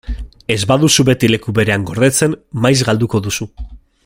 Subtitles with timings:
[0.53, 3.49] Ez baduzu beti leku berean gordetzen, maiz galduko duzu.